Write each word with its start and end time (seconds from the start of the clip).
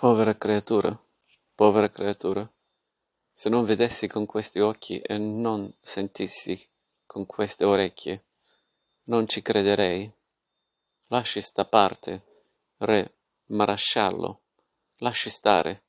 Povera 0.00 0.34
creatura, 0.34 0.98
povera 1.54 1.90
creatura, 1.90 2.50
se 3.34 3.50
non 3.50 3.66
vedessi 3.66 4.06
con 4.08 4.24
questi 4.24 4.58
occhi 4.58 4.98
e 4.98 5.18
non 5.18 5.70
sentissi 5.78 6.58
con 7.04 7.26
queste 7.26 7.66
orecchie, 7.66 8.24
non 9.08 9.28
ci 9.28 9.42
crederei. 9.42 10.10
Lasci 11.08 11.42
sta 11.42 11.66
parte, 11.66 12.46
re 12.78 13.16
marasciallo, 13.48 14.40
lasci 15.00 15.28
stare. 15.28 15.82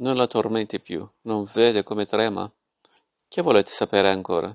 Non 0.00 0.16
la 0.16 0.26
tormenti 0.26 0.78
più, 0.78 1.08
non 1.22 1.48
vede 1.50 1.82
come 1.82 2.04
trema? 2.04 2.52
Che 3.26 3.40
volete 3.40 3.70
sapere 3.70 4.10
ancora? 4.10 4.54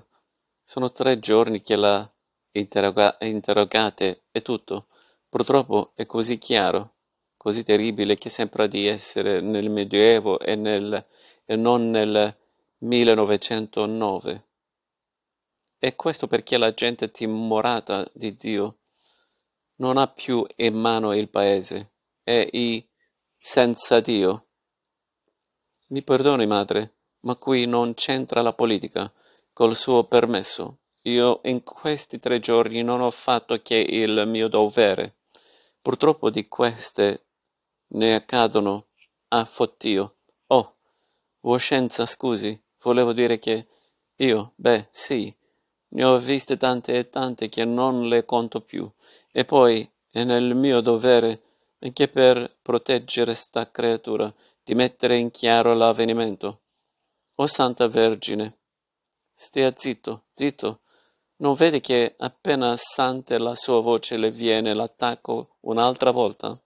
Sono 0.62 0.92
tre 0.92 1.18
giorni 1.18 1.60
che 1.60 1.74
la 1.74 2.08
interroga- 2.52 3.16
interrogate, 3.18 4.26
è 4.30 4.42
tutto. 4.42 4.86
Purtroppo 5.28 5.90
è 5.96 6.06
così 6.06 6.38
chiaro 6.38 6.97
così 7.38 7.62
terribile 7.62 8.18
che 8.18 8.28
sembra 8.28 8.66
di 8.66 8.86
essere 8.86 9.40
nel 9.40 9.70
Medioevo 9.70 10.38
e, 10.40 10.56
nel, 10.56 11.06
e 11.46 11.56
non 11.56 11.88
nel 11.88 12.36
1909. 12.78 14.46
E 15.78 15.96
questo 15.96 16.26
perché 16.26 16.58
la 16.58 16.74
gente 16.74 17.10
timorata 17.10 18.06
di 18.12 18.36
Dio 18.36 18.78
non 19.76 19.96
ha 19.96 20.08
più 20.08 20.44
in 20.56 20.74
mano 20.74 21.14
il 21.14 21.28
paese 21.28 21.92
e 22.24 22.48
i 22.52 22.86
senza 23.30 24.00
Dio. 24.00 24.46
Mi 25.88 26.02
perdoni, 26.02 26.46
madre, 26.46 26.96
ma 27.20 27.36
qui 27.36 27.66
non 27.66 27.94
c'entra 27.94 28.42
la 28.42 28.52
politica, 28.52 29.10
col 29.52 29.76
suo 29.76 30.04
permesso. 30.04 30.80
Io 31.02 31.40
in 31.44 31.62
questi 31.62 32.18
tre 32.18 32.40
giorni 32.40 32.82
non 32.82 33.00
ho 33.00 33.10
fatto 33.10 33.60
che 33.62 33.76
il 33.76 34.24
mio 34.26 34.48
dovere. 34.48 35.18
Purtroppo 35.80 36.28
di 36.28 36.48
queste 36.48 37.27
ne 37.88 38.14
accadono 38.14 38.86
a 39.28 39.44
fottio. 39.44 40.16
Oh, 40.48 40.76
voscenza, 41.40 42.06
scusi, 42.06 42.60
volevo 42.82 43.12
dire 43.12 43.38
che 43.38 43.66
io, 44.16 44.52
beh, 44.56 44.88
sì, 44.90 45.34
ne 45.90 46.04
ho 46.04 46.18
viste 46.18 46.56
tante 46.56 46.98
e 46.98 47.08
tante 47.08 47.48
che 47.48 47.64
non 47.64 48.08
le 48.08 48.24
conto 48.24 48.60
più. 48.60 48.90
E 49.32 49.44
poi 49.44 49.88
è 50.10 50.24
nel 50.24 50.54
mio 50.54 50.80
dovere, 50.80 51.42
anche 51.80 52.08
per 52.08 52.56
proteggere 52.60 53.34
sta 53.34 53.70
creatura, 53.70 54.32
di 54.62 54.74
mettere 54.74 55.16
in 55.16 55.30
chiaro 55.30 55.72
l'avvenimento. 55.74 56.60
O 57.36 57.46
Santa 57.46 57.86
Vergine, 57.86 58.58
stia 59.32 59.72
zitto, 59.74 60.24
zitto. 60.34 60.80
Non 61.36 61.54
vede 61.54 61.80
che 61.80 62.16
appena 62.18 62.74
sante 62.76 63.38
la 63.38 63.54
sua 63.54 63.80
voce 63.80 64.16
le 64.16 64.32
viene 64.32 64.74
l'attacco 64.74 65.56
un'altra 65.60 66.10
volta? 66.10 66.60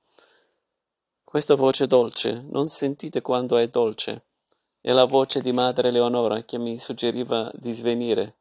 Questa 1.32 1.54
voce 1.54 1.86
dolce, 1.86 2.44
non 2.50 2.66
sentite 2.66 3.22
quando 3.22 3.56
è 3.56 3.66
dolce? 3.68 4.26
È 4.82 4.92
la 4.92 5.06
voce 5.06 5.40
di 5.40 5.50
madre 5.50 5.90
Leonora 5.90 6.42
che 6.42 6.58
mi 6.58 6.78
suggeriva 6.78 7.50
di 7.54 7.72
svenire. 7.72 8.36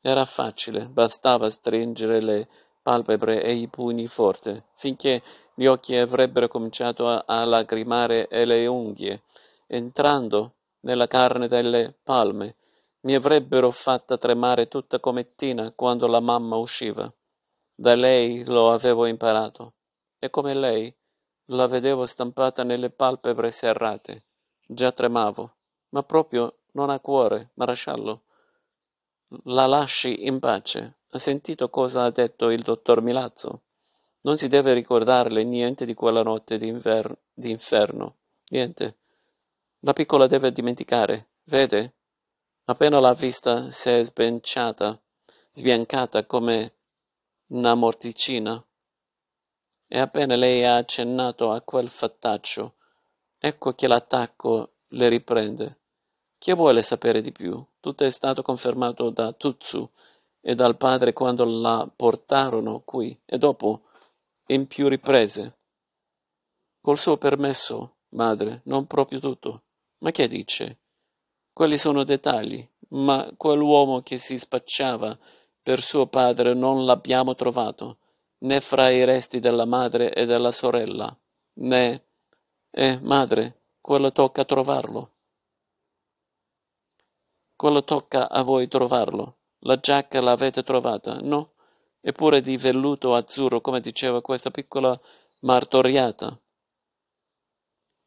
Era 0.00 0.24
facile, 0.24 0.86
bastava 0.86 1.50
stringere 1.50 2.20
le 2.20 2.48
palpebre 2.80 3.42
e 3.42 3.54
i 3.54 3.66
pugni 3.66 4.06
forte, 4.06 4.66
finché 4.74 5.20
gli 5.52 5.66
occhi 5.66 5.96
avrebbero 5.96 6.46
cominciato 6.46 7.08
a, 7.08 7.24
a 7.26 7.44
lagrimare 7.44 8.28
e 8.28 8.44
le 8.44 8.68
unghie, 8.68 9.24
entrando 9.66 10.52
nella 10.82 11.08
carne 11.08 11.48
delle 11.48 11.92
palme, 12.04 12.54
mi 13.00 13.16
avrebbero 13.16 13.72
fatta 13.72 14.16
tremare 14.16 14.68
tutta 14.68 15.00
come 15.00 15.34
Tina 15.34 15.72
quando 15.72 16.06
la 16.06 16.20
mamma 16.20 16.54
usciva. 16.54 17.12
Da 17.74 17.96
lei 17.96 18.44
lo 18.46 18.70
avevo 18.70 19.06
imparato. 19.06 19.72
E 20.20 20.30
come 20.30 20.54
lei, 20.54 20.94
la 21.50 21.66
vedevo 21.66 22.06
stampata 22.06 22.62
nelle 22.62 22.90
palpebre 22.90 23.50
serrate. 23.50 24.24
Già 24.66 24.92
tremavo. 24.92 25.54
Ma 25.90 26.02
proprio 26.02 26.58
non 26.72 26.90
ha 26.90 27.00
cuore, 27.00 27.50
marasciallo. 27.54 28.22
La 29.44 29.66
lasci 29.66 30.26
in 30.26 30.38
pace. 30.38 30.98
Ha 31.10 31.18
sentito 31.18 31.68
cosa 31.68 32.04
ha 32.04 32.10
detto 32.10 32.50
il 32.50 32.62
dottor 32.62 33.02
Milazzo? 33.02 33.62
Non 34.22 34.36
si 34.36 34.48
deve 34.48 34.74
ricordarle 34.74 35.42
niente 35.44 35.84
di 35.84 35.94
quella 35.94 36.22
notte 36.22 36.58
d'inferno. 36.58 38.16
Niente. 38.48 38.98
La 39.80 39.92
piccola 39.92 40.26
deve 40.26 40.52
dimenticare. 40.52 41.30
Vede? 41.44 41.94
Appena 42.64 43.00
l'ha 43.00 43.14
vista 43.14 43.70
si 43.70 43.88
è 43.88 44.04
sbenciata, 44.04 45.00
sbiancata 45.50 46.24
come 46.26 46.74
una 47.46 47.74
morticina. 47.74 48.64
E 49.92 49.98
appena 49.98 50.36
lei 50.36 50.64
ha 50.64 50.76
accennato 50.76 51.50
a 51.50 51.62
quel 51.62 51.88
fattaccio, 51.88 52.74
ecco 53.36 53.74
che 53.74 53.88
l'attacco 53.88 54.74
le 54.90 55.08
riprende. 55.08 55.80
Chi 56.38 56.54
vuole 56.54 56.82
sapere 56.82 57.20
di 57.20 57.32
più? 57.32 57.60
Tutto 57.80 58.04
è 58.04 58.10
stato 58.10 58.40
confermato 58.40 59.10
da 59.10 59.32
Tutsu 59.32 59.90
e 60.40 60.54
dal 60.54 60.76
padre 60.76 61.12
quando 61.12 61.44
la 61.44 61.90
portarono 61.94 62.82
qui 62.84 63.20
e 63.26 63.36
dopo 63.36 63.86
in 64.46 64.68
più 64.68 64.86
riprese. 64.86 65.58
Col 66.80 66.96
suo 66.96 67.16
permesso, 67.16 67.96
madre, 68.10 68.60
non 68.66 68.86
proprio 68.86 69.18
tutto. 69.18 69.64
Ma 69.98 70.12
che 70.12 70.28
dice? 70.28 70.78
Quelli 71.52 71.76
sono 71.76 72.04
dettagli, 72.04 72.64
ma 72.90 73.28
quell'uomo 73.36 74.02
che 74.02 74.18
si 74.18 74.38
spacciava 74.38 75.18
per 75.60 75.82
suo 75.82 76.06
padre 76.06 76.54
non 76.54 76.84
l'abbiamo 76.84 77.34
trovato 77.34 77.98
né 78.40 78.60
fra 78.60 78.90
i 78.90 79.04
resti 79.04 79.40
della 79.40 79.64
madre 79.64 80.12
e 80.12 80.26
della 80.26 80.52
sorella, 80.52 81.16
né... 81.54 82.04
Eh, 82.72 83.00
madre, 83.00 83.62
quello 83.80 84.12
tocca 84.12 84.44
trovarlo. 84.44 85.14
Quello 87.56 87.82
tocca 87.82 88.30
a 88.30 88.42
voi 88.42 88.68
trovarlo. 88.68 89.38
La 89.64 89.76
giacca 89.80 90.20
l'avete 90.20 90.62
trovata, 90.62 91.18
no? 91.20 91.54
Eppure 92.00 92.40
di 92.40 92.56
velluto 92.56 93.14
azzurro, 93.16 93.60
come 93.60 93.80
diceva 93.80 94.22
questa 94.22 94.50
piccola 94.50 94.98
martoriata. 95.40 96.40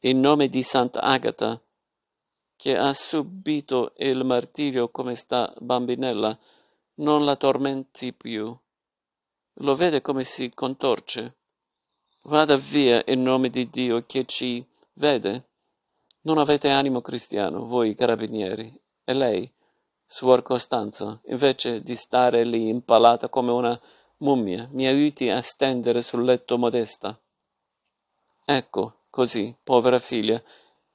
In 0.06 0.20
nome 0.22 0.48
di 0.48 0.64
Sant'Agata, 0.64 1.62
che 2.56 2.78
ha 2.78 2.94
subito 2.94 3.94
il 3.98 4.24
martirio 4.24 4.90
come 4.90 5.16
sta 5.16 5.54
bambinella, 5.60 6.40
non 6.96 7.26
la 7.26 7.36
tormenti 7.36 8.14
più. 8.14 8.58
Lo 9.58 9.76
vede 9.76 10.02
come 10.02 10.24
si 10.24 10.52
contorce? 10.52 11.36
Vada 12.24 12.56
via 12.56 13.04
in 13.06 13.22
nome 13.22 13.50
di 13.50 13.70
Dio 13.70 14.04
che 14.06 14.26
ci 14.26 14.66
vede. 14.94 15.50
Non 16.22 16.40
avete 16.40 16.70
animo 16.70 17.02
cristiano, 17.02 17.66
voi 17.66 17.94
carabinieri, 17.94 18.82
e 19.04 19.14
lei, 19.14 19.52
suor 20.06 20.42
Costanza, 20.42 21.20
invece 21.26 21.82
di 21.84 21.94
stare 21.96 22.44
lì 22.44 22.68
impalata 22.68 23.30
come 23.30 23.52
una 23.52 23.80
mummia, 24.18 24.68
mi 24.72 24.88
aiuti 24.88 25.30
a 25.30 25.42
stendere 25.42 26.02
sul 26.02 26.24
letto 26.24 26.58
modesta. 26.58 27.20
Ecco, 28.46 29.02
così, 29.10 29.56
povera 29.64 30.00
figlia, 30.00 30.42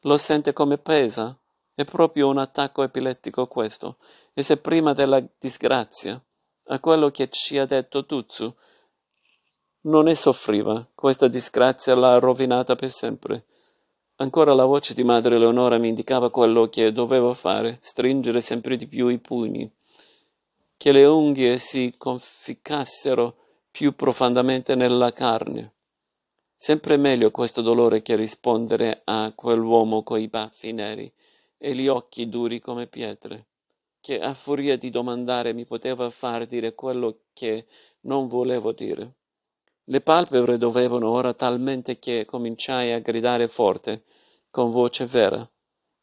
lo 0.00 0.16
sente 0.16 0.52
come 0.52 0.78
pesa? 0.78 1.38
È 1.75 1.84
proprio 1.84 2.28
un 2.28 2.38
attacco 2.38 2.82
epilettico 2.82 3.46
questo, 3.46 3.98
e 4.32 4.42
se 4.42 4.56
prima 4.56 4.94
della 4.94 5.22
disgrazia 5.38 6.20
a 6.69 6.81
quello 6.81 7.11
che 7.11 7.29
ci 7.31 7.59
ha 7.59 7.67
detto 7.67 8.05
Tuzzu. 8.05 8.55
Non 9.83 10.05
ne 10.05 10.15
soffriva, 10.15 10.87
questa 10.95 11.29
disgrazia 11.29 11.95
l'ha 11.95 12.19
rovinata 12.19 12.75
per 12.77 12.91
sempre. 12.91 13.45
Ancora 14.17 14.53
la 14.53 14.65
voce 14.65 14.95
di 14.95 15.05
madre 15.05 15.39
Leonora 15.39 15.79
mi 15.79 15.89
indicava 15.89 16.31
quello 16.31 16.69
che 16.69 16.93
dovevo 16.93 17.34
fare, 17.34 17.79
stringere 17.81 18.41
sempre 18.41 18.77
di 18.77 18.87
più 18.87 19.09
i 19.09 19.19
pugni, 19.19 19.71
che 20.77 20.93
le 20.93 21.05
unghie 21.05 21.59
si 21.59 21.95
conficcassero 21.97 23.37
più 23.71 23.95
profondamente 23.95 24.75
nella 24.75 25.12
carne. 25.12 25.73
Sempre 26.56 26.97
meglio 26.97 27.31
questo 27.31 27.62
dolore 27.62 28.03
che 28.03 28.17
rispondere 28.17 29.03
a 29.05 29.32
quell'uomo 29.35 30.03
coi 30.03 30.26
baffi 30.26 30.73
neri 30.73 31.11
e 31.56 31.75
gli 31.75 31.87
occhi 31.87 32.29
duri 32.29 32.61
come 32.61 32.88
pietre 32.88 33.48
che 34.00 34.19
a 34.21 34.35
furia 34.35 34.77
di 34.77 34.91
domandare 34.91 35.53
mi 35.53 35.65
poteva 35.65 36.11
far 36.11 36.47
dire 36.47 36.75
quello 36.75 37.21
che 37.33 37.67
non 38.03 38.29
volevo 38.29 38.73
dire. 38.73 39.15
Le 39.85 40.00
palpebre 40.00 40.59
dovevano 40.59 41.09
ora 41.11 41.33
talmente 41.35 41.99
che 41.99 42.25
cominciai 42.25 42.93
a 42.93 43.00
gridare 43.00 43.49
forte, 43.49 44.05
con 44.50 44.71
voce 44.71 45.06
vera, 45.06 45.49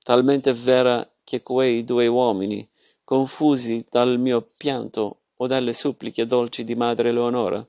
talmente 0.04 0.54
vera 0.54 1.08
che 1.24 1.42
quei 1.42 1.84
due 1.84 2.08
uomini, 2.08 2.68
confusi 3.04 3.86
dal 3.90 4.20
mio 4.20 4.48
pianto 4.58 5.20
o 5.36 5.48
dalle 5.48 5.74
suppliche 5.74 6.26
dolci 6.26 6.64
di 6.64 6.76
madre 6.76 7.12
Leonora, 7.12 7.66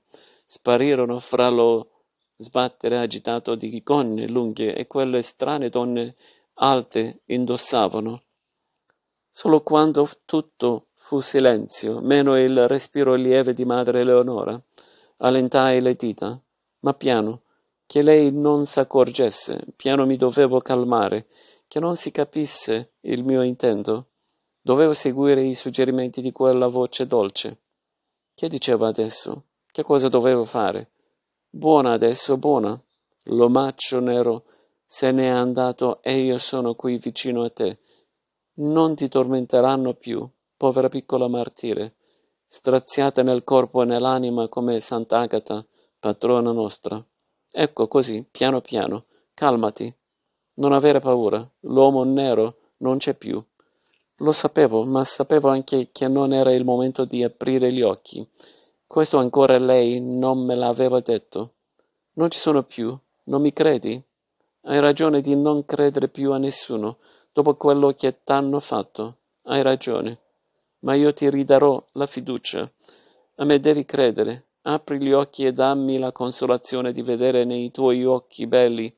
sparirono 0.46 1.18
fra 1.18 1.48
lo 1.48 1.90
sbattere 2.36 2.98
agitato 2.98 3.54
di 3.54 3.82
gonne 3.82 4.26
lunghe 4.28 4.74
e 4.74 4.86
quelle 4.86 5.22
strane 5.22 5.68
donne 5.68 6.14
alte 6.54 7.20
indossavano 7.26 8.22
Solo 9.38 9.60
quando 9.60 10.08
tutto 10.24 10.86
fu 10.94 11.20
silenzio, 11.20 12.00
meno 12.00 12.38
il 12.40 12.66
respiro 12.68 13.12
lieve 13.12 13.52
di 13.52 13.66
madre 13.66 14.00
Eleonora, 14.00 14.58
allentai 15.18 15.82
le 15.82 15.94
dita, 15.94 16.40
ma 16.80 16.94
piano, 16.94 17.42
che 17.84 18.00
lei 18.00 18.32
non 18.32 18.64
s'accorgesse, 18.64 19.62
piano 19.76 20.06
mi 20.06 20.16
dovevo 20.16 20.62
calmare, 20.62 21.26
che 21.68 21.80
non 21.80 21.96
si 21.96 22.10
capisse 22.12 22.92
il 23.00 23.24
mio 23.24 23.42
intento. 23.42 24.06
Dovevo 24.58 24.94
seguire 24.94 25.42
i 25.42 25.54
suggerimenti 25.54 26.22
di 26.22 26.32
quella 26.32 26.68
voce 26.68 27.06
dolce. 27.06 27.58
Che 28.32 28.48
diceva 28.48 28.88
adesso? 28.88 29.42
Che 29.70 29.82
cosa 29.82 30.08
dovevo 30.08 30.46
fare? 30.46 30.92
Buona 31.50 31.92
adesso, 31.92 32.38
buona. 32.38 32.82
L'omaccio 33.24 34.00
nero 34.00 34.44
se 34.86 35.12
n'è 35.12 35.26
andato 35.26 36.00
e 36.00 36.20
io 36.20 36.38
sono 36.38 36.74
qui 36.74 36.96
vicino 36.96 37.42
a 37.42 37.50
te. 37.50 37.80
Non 38.58 38.94
ti 38.94 39.08
tormenteranno 39.08 39.92
più, 39.92 40.26
povera 40.56 40.88
piccola 40.88 41.28
martire, 41.28 41.96
straziata 42.48 43.22
nel 43.22 43.44
corpo 43.44 43.82
e 43.82 43.84
nell'anima 43.84 44.48
come 44.48 44.80
Sant'Agata, 44.80 45.62
patrona 45.98 46.52
nostra. 46.52 47.04
Ecco 47.50 47.86
così, 47.86 48.26
piano 48.30 48.62
piano, 48.62 49.04
calmati. 49.34 49.94
Non 50.54 50.72
avere 50.72 51.00
paura, 51.00 51.46
l'uomo 51.60 52.04
nero 52.04 52.56
non 52.78 52.96
c'è 52.96 53.12
più. 53.12 53.42
Lo 54.20 54.32
sapevo, 54.32 54.84
ma 54.84 55.04
sapevo 55.04 55.50
anche 55.50 55.90
che 55.92 56.08
non 56.08 56.32
era 56.32 56.50
il 56.50 56.64
momento 56.64 57.04
di 57.04 57.22
aprire 57.22 57.70
gli 57.70 57.82
occhi. 57.82 58.26
Questo 58.86 59.18
ancora 59.18 59.58
lei 59.58 60.00
non 60.00 60.42
me 60.42 60.54
l'aveva 60.54 61.00
detto. 61.00 61.56
Non 62.14 62.30
ci 62.30 62.38
sono 62.38 62.62
più, 62.62 62.96
non 63.24 63.42
mi 63.42 63.52
credi? 63.52 64.02
Hai 64.62 64.80
ragione 64.80 65.20
di 65.20 65.36
non 65.36 65.66
credere 65.66 66.08
più 66.08 66.32
a 66.32 66.38
nessuno, 66.38 66.96
dopo 67.36 67.54
quello 67.56 67.92
che 67.92 68.22
t'hanno 68.24 68.60
fatto. 68.60 69.16
Hai 69.42 69.60
ragione. 69.60 70.20
Ma 70.80 70.94
io 70.94 71.12
ti 71.12 71.28
ridarò 71.28 71.84
la 71.92 72.06
fiducia. 72.06 72.70
A 73.34 73.44
me 73.44 73.60
devi 73.60 73.84
credere. 73.84 74.46
Apri 74.62 74.98
gli 74.98 75.12
occhi 75.12 75.44
e 75.44 75.52
dammi 75.52 75.98
la 75.98 76.12
consolazione 76.12 76.92
di 76.92 77.02
vedere 77.02 77.44
nei 77.44 77.70
tuoi 77.70 78.06
occhi 78.06 78.46
belli 78.46 78.90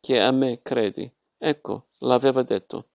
che 0.00 0.18
a 0.18 0.30
me 0.30 0.60
credi. 0.62 1.10
Ecco, 1.36 1.88
l'aveva 1.98 2.42
detto. 2.42 2.86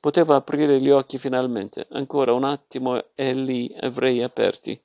Potevo 0.00 0.34
aprire 0.34 0.80
gli 0.80 0.88
occhi 0.88 1.18
finalmente. 1.18 1.86
Ancora 1.90 2.32
un 2.32 2.44
attimo 2.44 3.14
e 3.14 3.34
li 3.34 3.70
avrei 3.78 4.22
aperti. 4.22 4.80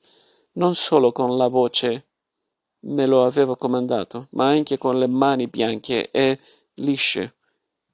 Non 0.53 0.75
solo 0.75 1.13
con 1.13 1.37
la 1.37 1.47
voce 1.47 2.07
me 2.81 3.05
lo 3.05 3.23
aveva 3.23 3.55
comandato, 3.55 4.27
ma 4.31 4.47
anche 4.47 4.77
con 4.77 4.99
le 4.99 5.07
mani 5.07 5.47
bianche 5.47 6.11
e 6.11 6.37
lisce, 6.75 7.35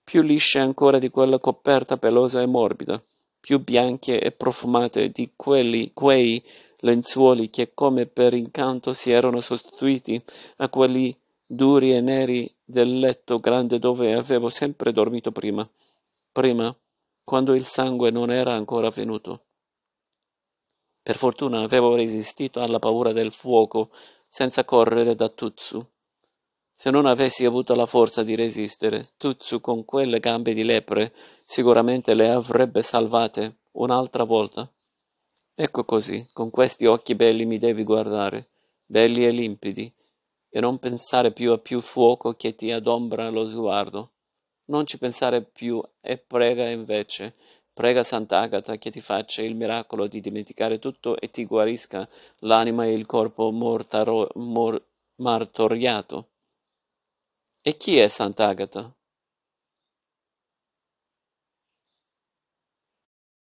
più 0.08 0.22
lisce 0.22 0.60
ancora 0.60 1.00
di 1.00 1.10
quella 1.10 1.38
coperta 1.38 1.98
pelosa 1.98 2.42
e 2.42 2.46
morbida, 2.46 3.04
più 3.42 3.62
bianche 3.62 4.22
e 4.22 4.32
profumate 4.32 5.10
di 5.10 5.34
quelli, 5.36 5.92
quei 5.94 6.42
lenzuoli 6.78 7.50
che 7.50 7.74
come 7.74 8.06
per 8.06 8.34
incanto 8.34 8.94
si 8.94 9.12
erano 9.12 9.42
sostituiti 9.42 10.24
a 10.58 10.70
quelli 10.70 11.14
duri 11.46 11.94
e 11.94 12.00
neri 12.00 12.50
del 12.64 13.00
letto 13.00 13.42
grande 13.42 13.80
dove 13.80 14.14
avevo 14.14 14.48
sempre 14.48 14.94
dormito 14.94 15.34
prima, 15.34 15.70
prima, 16.32 16.74
quando 17.26 17.54
il 17.54 17.66
sangue 17.66 18.10
non 18.10 18.32
era 18.32 18.54
ancora 18.54 18.90
venuto. 18.90 19.42
Per 21.04 21.18
fortuna 21.18 21.64
avevo 21.64 21.96
resistito 21.96 22.62
alla 22.62 22.80
paura 22.80 23.12
del 23.12 23.34
fuoco 23.34 23.90
senza 24.30 24.64
correre 24.64 25.16
da 25.16 25.28
Tutsu. 25.28 25.86
Se 26.80 26.92
non 26.92 27.08
avessi 27.08 27.44
avuto 27.44 27.74
la 27.74 27.88
forza 27.88 28.22
di 28.22 28.36
resistere, 28.36 29.08
Tutsu 29.18 29.60
con 29.62 29.84
quelle 29.84 30.20
gambe 30.20 30.54
di 30.54 30.64
lepre 30.64 31.12
sicuramente 31.44 32.14
le 32.14 32.30
avrebbe 32.30 32.84
salvate 32.84 33.56
un'altra 33.72 34.24
volta. 34.26 34.72
Ecco 35.56 35.86
così, 35.86 36.30
con 36.32 36.52
questi 36.52 36.86
occhi 36.86 37.16
belli 37.16 37.46
mi 37.46 37.58
devi 37.58 37.82
guardare, 37.84 38.50
belli 38.86 39.26
e 39.26 39.32
limpidi, 39.32 39.92
e 40.52 40.60
non 40.60 40.78
pensare 40.78 41.32
più 41.32 41.52
a 41.52 41.58
più 41.58 41.82
fuoco 41.82 42.36
che 42.36 42.54
ti 42.54 42.72
adombra 42.72 43.32
lo 43.32 43.48
sguardo. 43.48 44.12
Non 44.66 44.86
ci 44.86 45.00
pensare 45.00 45.42
più 45.42 45.84
e 46.00 46.20
prega 46.20 46.70
invece, 46.70 47.34
prega 47.74 48.04
Sant'Agata 48.04 48.78
che 48.78 48.92
ti 48.92 49.02
faccia 49.02 49.42
il 49.42 49.56
miracolo 49.56 50.06
di 50.06 50.22
dimenticare 50.22 50.78
tutto 50.78 51.20
e 51.20 51.32
ti 51.32 51.44
guarisca 51.44 52.08
l'anima 52.42 52.86
e 52.86 52.94
il 52.94 53.08
corpo 53.08 53.50
mortaro, 53.50 54.30
mor, 54.36 54.80
martoriato. 55.16 56.28
E 57.70 57.76
chi 57.76 57.98
è 58.00 58.08
Sant'Agata? 58.08 58.97